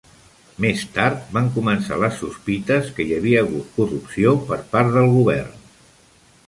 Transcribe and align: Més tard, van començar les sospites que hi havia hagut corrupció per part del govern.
Més 0.63 0.85
tard, 0.95 1.27
van 1.37 1.49
començar 1.57 1.99
les 2.05 2.15
sospites 2.23 2.91
que 2.97 3.07
hi 3.09 3.15
havia 3.19 3.45
hagut 3.45 3.71
corrupció 3.77 4.35
per 4.51 4.61
part 4.75 4.93
del 4.99 5.13
govern. 5.19 5.71